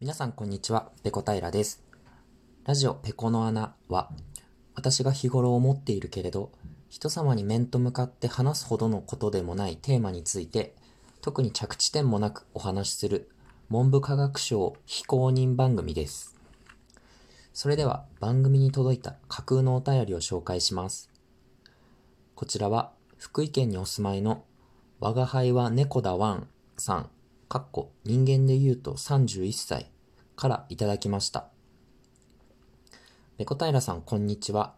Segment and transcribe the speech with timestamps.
[0.00, 1.84] 皆さんこんにちは、ペコ平です。
[2.64, 4.08] ラジオペコの穴は、
[4.74, 6.52] 私が日頃思っているけれど、
[6.88, 10.74] 人様に面と向かって話すほどのことでもないテーマについて、
[11.20, 13.28] 特に着地点もなくお話しする、
[13.68, 16.34] 文部科学省非公認番組です。
[17.52, 21.10] それでは番組に届いた架空のお便りを紹介します。
[22.34, 24.44] こちらは福井県にお住まいの
[24.98, 26.48] 我が輩は猫だワン
[26.78, 27.10] さん
[27.52, 29.90] かっこ人間で言うと31歳
[30.36, 31.48] からいただきました。
[33.38, 34.76] 猫平さん、こんにちは。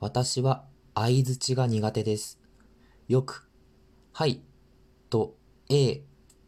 [0.00, 0.64] 私は
[0.96, 2.40] 相づちが苦手です。
[3.06, 3.48] よく、
[4.12, 4.42] はい、
[5.10, 5.36] と、
[5.70, 6.02] ええ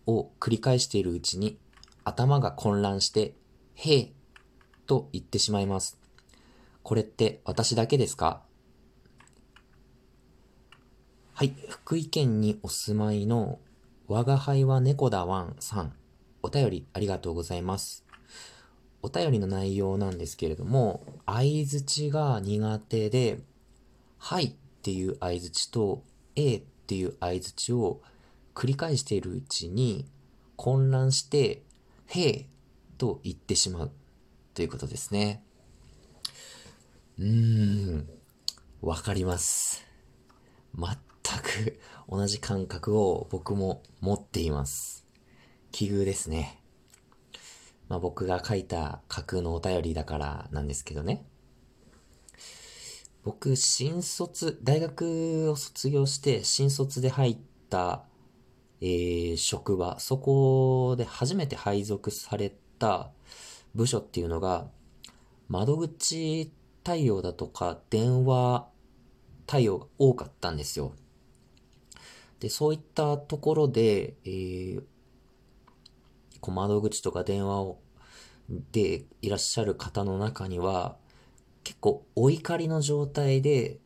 [0.08, 1.56] を繰り返しているうちに
[2.02, 3.36] 頭が混乱して、
[3.74, 4.12] へえ
[4.88, 6.00] と言ってしまいます。
[6.82, 8.42] これって私だけですか？
[11.32, 13.60] はい、福井県にお住まいの
[14.06, 15.94] 我が輩は猫だワンさん、
[16.42, 18.04] お便りありがとうございます。
[19.00, 23.40] お便りの内容なんですけれども、相づちが苦手で、
[24.18, 26.02] はいっていう相づちと、
[26.36, 28.02] えっていう相づちを
[28.54, 30.06] 繰り返しているうちに
[30.56, 31.62] 混乱して、
[32.06, 32.46] へえ
[32.98, 33.90] と言ってしまう
[34.52, 35.42] ということですね。
[37.18, 38.08] うーん、
[38.82, 39.86] わかります。
[41.54, 45.06] く 同じ感覚を僕も持っています。
[45.70, 46.60] 奇遇ですね。
[47.88, 51.26] まあ僕が書いた架空のお便りだからなんですけどね。
[53.22, 57.38] 僕、新卒、大学を卒業して新卒で入っ
[57.70, 58.04] た、
[58.82, 63.10] えー、職場、そこで初めて配属された
[63.74, 64.68] 部署っていうのが、
[65.48, 66.52] 窓口
[66.82, 68.68] 対応だとか電話
[69.46, 70.92] 対応が多かったんですよ。
[72.44, 74.82] で、そういったところで、えー、
[76.40, 77.80] こう窓口とか電話を、
[78.70, 80.98] でいらっしゃる方の中には、
[81.62, 83.78] 結構お怒りの状態で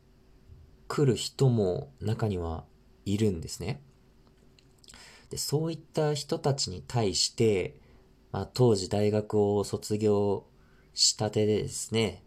[0.89, 2.65] 来る人も中には
[3.05, 3.81] いるんですね。
[5.31, 7.77] で、そういった人たちに対して、
[8.33, 10.49] まあ、当時大学を卒業
[10.95, 12.25] したてでですね、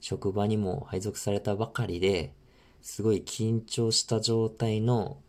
[0.00, 2.34] 職場にも配属されたばかりで、
[2.82, 5.22] すごい緊張した状態の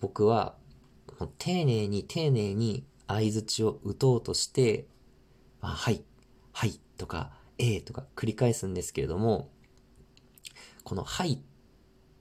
[0.00, 0.54] 僕は、
[1.38, 4.86] 丁寧に丁寧に相づちを打とうとして、
[5.60, 6.02] まあ、はい、
[6.52, 9.50] はいとか、ええとか繰り返すんですけれども、
[10.84, 11.42] このはい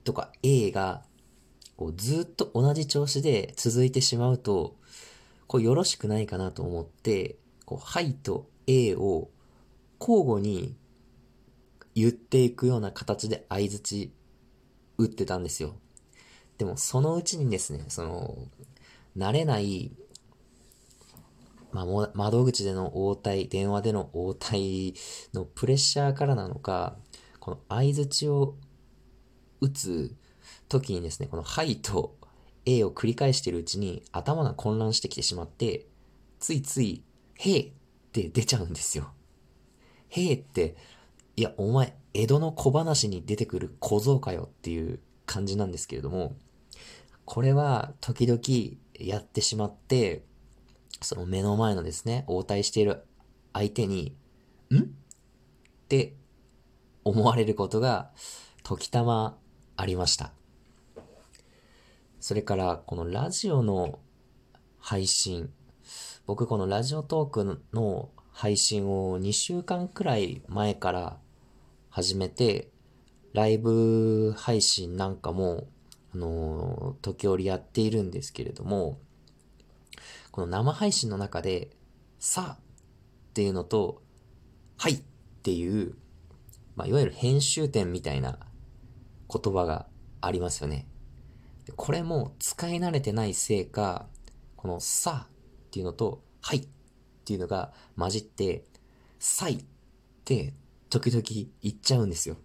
[0.03, 1.03] とかええが、
[1.77, 4.75] こうずっと同じ調子で続いてしまうと、
[5.47, 9.29] こうよろしくないかなと思って、こうはいとええを
[9.99, 10.75] 交互に
[11.95, 14.11] 言っていくような形で相づち
[14.97, 15.75] 打ってたんですよ。
[16.59, 18.37] でもそのうちにですね、その、
[19.17, 19.91] 慣れない、
[21.71, 24.93] まあ、窓口での応対、電話での応対
[25.33, 26.97] のプレッシャーからなのか、
[27.39, 28.55] この相づちを
[29.61, 30.13] 打つ
[30.67, 32.17] 時にですね、このはいと
[32.65, 35.85] A を繰り返しているうちに頭が混乱してきてしまって、
[36.39, 37.03] ついつい、
[37.35, 37.71] へえっ
[38.11, 39.13] て出ちゃうんですよ。
[40.09, 40.75] へえって、
[41.37, 46.35] いや、お前、江戸の小話に出てくる小僧かよっていう感じなんですけれども、
[47.29, 48.41] これは時々
[48.99, 50.23] やってしまって、
[50.99, 53.03] その目の前のですね、応対している
[53.53, 54.15] 相手に、
[54.73, 54.77] ん？
[54.79, 54.81] っ
[55.87, 56.15] て
[57.03, 58.09] 思われることが
[58.63, 59.37] 時たま
[59.77, 60.33] ありました。
[62.19, 63.99] それから、このラジオの
[64.79, 65.51] 配信。
[66.25, 71.19] 僕このラジオトークの配信を2週間くらい前から
[71.91, 72.71] 始めて、
[73.33, 75.67] ライブ配信なんかも
[76.13, 78.99] あの、時折やっているんですけれども、
[80.31, 81.69] この生配信の中で、
[82.19, 84.01] さあっていうのと、
[84.77, 85.01] はいっ
[85.43, 85.95] ていう、
[86.75, 88.39] まあ、いわゆる編集点みたいな
[89.29, 89.87] 言葉が
[90.21, 90.87] ありますよね。
[91.75, 94.07] これも使い慣れてないせいか、
[94.55, 96.67] このさあっていうのと、はいっ
[97.25, 98.63] ていうのが混じって、
[99.19, 99.65] さいっ
[100.25, 100.53] て
[100.89, 101.21] 時々
[101.61, 102.37] 言っちゃうんですよ。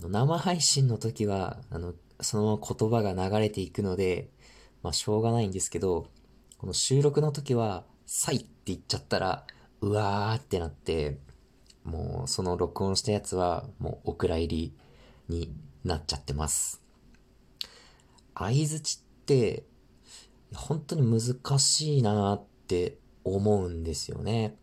[0.00, 4.30] 生配信の時は、あの、その言葉が流れていくので、
[4.82, 6.06] まあ、しょうがないんですけど、
[6.58, 9.46] この収録の時は、サイって言っちゃったら、
[9.80, 11.18] うわーってなって、
[11.84, 14.76] もう、その録音したやつは、もう、お蔵入り
[15.28, 15.52] に
[15.84, 16.82] なっちゃってます。
[18.34, 19.64] 相づちって、
[20.54, 24.56] 本当に難しいなって思うんですよね。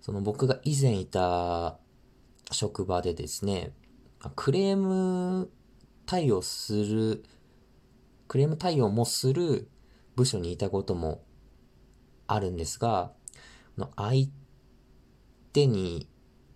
[0.00, 1.78] その僕が以前いた
[2.50, 3.72] 職場でですね、
[4.34, 5.50] クレーム
[6.06, 7.24] 対応する、
[8.26, 9.68] クレーム対応もする
[10.16, 11.22] 部署にいたことも
[12.26, 13.12] あるんですが、
[13.96, 14.28] 相
[15.52, 16.08] 手に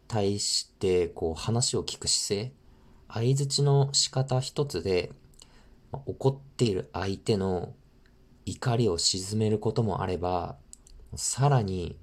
[0.09, 2.53] 対してこう話を聞く姿勢、
[3.09, 5.13] 相づちの仕方一つで、
[6.07, 7.75] 怒っている相手の
[8.47, 10.57] 怒りを鎮めることもあれば、
[11.15, 11.97] さらに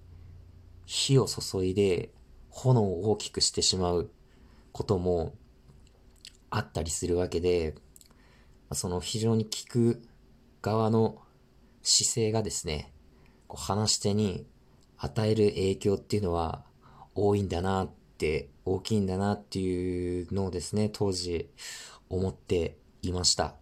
[0.86, 2.14] 火を注いで
[2.50, 4.10] 炎を大きくしてしまう
[4.72, 5.34] ことも
[6.50, 7.76] あったりするわけで、
[8.74, 10.02] その非常に聞く
[10.62, 11.22] 側の
[11.82, 12.94] 姿勢がですね、
[13.48, 14.46] こう話し手に
[14.98, 16.64] 与える影響っていうのは
[17.16, 21.50] 多いんだなって、大きいんだなっていうのをですね、当時
[22.10, 23.56] 思っていました。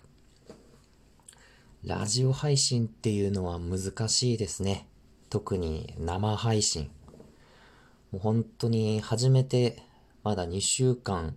[1.83, 4.87] ラジオ配信っていうのは難しいですね。
[5.29, 6.91] 特に生配信。
[8.11, 9.83] もう本当に始めて
[10.23, 11.35] まだ2週間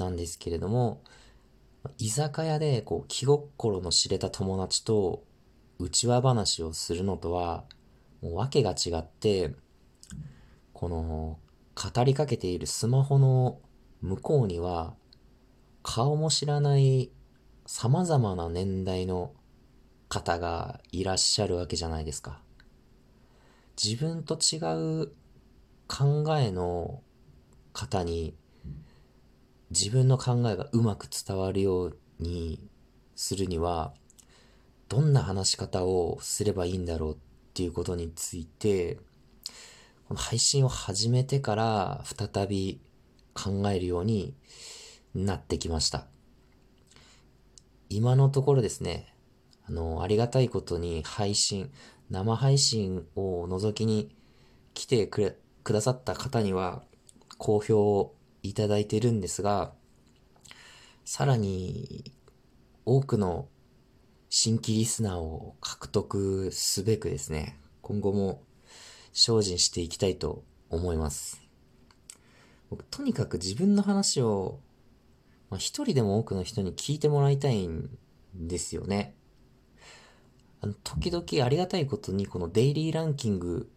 [0.00, 1.02] なんですけれども、
[1.98, 5.22] 居酒屋でこう気心の知れた友達と
[5.78, 7.64] 内輪話をするのとは
[8.20, 9.54] もう訳が違って、
[10.72, 11.38] この
[11.74, 13.60] 語りかけているスマホの
[14.00, 14.94] 向こうには
[15.82, 17.10] 顔も知らない
[17.66, 19.32] 様々な年代の
[20.08, 22.42] 方がいらっしゃるわけじゃないですか。
[23.82, 24.56] 自分と違
[25.02, 25.12] う
[25.88, 27.02] 考えの
[27.72, 28.34] 方に
[29.70, 32.60] 自分の考えがうまく伝わるように
[33.14, 33.94] するには
[34.88, 37.16] どんな話し方をすればいいんだろうっ
[37.54, 38.98] ていうことについて
[40.08, 42.80] この配信を始めてから再び
[43.32, 44.34] 考えるように
[45.14, 46.06] なってきました。
[47.88, 49.14] 今のところですね、
[49.68, 51.70] あの、ありがたいことに配信、
[52.10, 54.14] 生配信を覗きに
[54.74, 56.82] 来てくれ、くださった方には
[57.38, 59.72] 好評をいただいてるんですが、
[61.04, 62.12] さらに
[62.84, 63.48] 多くの
[64.28, 68.42] 新規リスナーを獲得すべくですね、今後も
[69.12, 71.42] 精進していきたいと思います。
[72.70, 74.60] 僕、とにかく自分の話を、
[75.50, 77.90] まあ、一人でも多くの人に聞いてもらいたいん
[78.34, 79.16] ですよね。
[80.60, 83.68] あの、時々ありがたいことに、このデイリーランキング、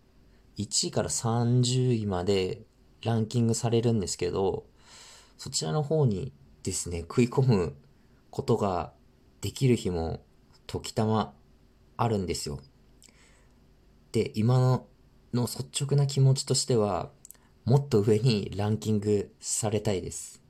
[0.57, 2.61] 1位から30位まで
[3.03, 4.65] ランキングされるんですけど、
[5.37, 6.31] そちらの方に
[6.63, 7.75] ですね、食い込む
[8.29, 8.93] ことが
[9.41, 10.21] できる日も
[10.67, 11.33] 時たま
[11.97, 12.59] あるんですよ。
[14.11, 14.87] で、今の
[15.33, 17.09] の率直な気持ちとしては、
[17.65, 20.41] もっと上にランキングされたいです。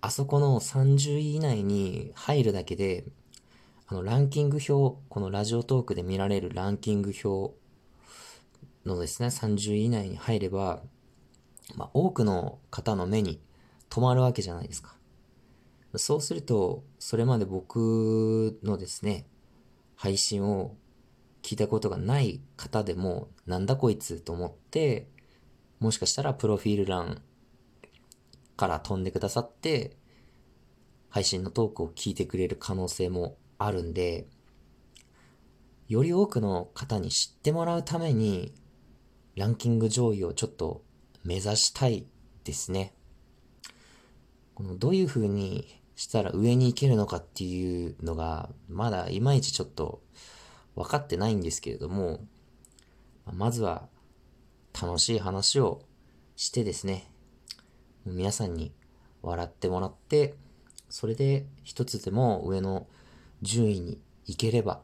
[0.00, 3.04] あそこの30位以内に入るだけで、
[3.86, 7.54] あの、ランキング表、このラジオトークで見られるランキング表
[8.86, 10.82] のですね、30位以内に入れば、
[11.76, 13.40] まあ、多くの方の目に
[13.88, 14.96] 留まるわけじゃないですか。
[15.96, 19.26] そうすると、それまで僕のですね、
[19.94, 20.76] 配信を
[21.42, 25.08] 聞いたことがない方でも、なんだこいつと思って、
[25.78, 27.22] もしかしたらプロフィール欄
[28.56, 29.96] から飛んでくださって、
[31.10, 34.26] 配信のトークを聞いてくれる可能性もあるんで、
[35.86, 38.52] より多くの方に知ってもらうために、
[39.36, 40.83] ランキング上位をちょっと
[41.24, 42.06] 目指したい
[42.44, 42.94] ですね。
[44.54, 50.02] このどういう風にしたら上に行けるのかっていうのが、まだいまいちちょっと
[50.76, 52.20] 分かってないんですけれども、
[53.32, 53.88] まずは
[54.80, 55.82] 楽しい話を
[56.36, 57.10] してですね、
[58.04, 58.72] 皆さんに
[59.22, 60.34] 笑ってもらって、
[60.90, 62.86] それで一つでも上の
[63.40, 64.82] 順位に行ければ、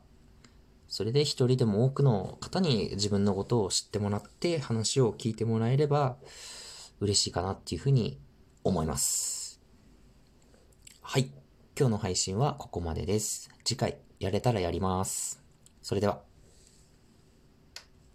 [0.90, 6.16] それで一人でも多くの方に自分のことを知ってもらって話を聞いてもらえれば
[6.98, 8.18] 嬉しいかなっていうふうに
[8.64, 9.60] 思います。
[11.00, 11.30] はい。
[11.78, 13.50] 今日の配信はここまでです。
[13.64, 15.40] 次回やれたらやります。
[15.80, 16.29] それでは。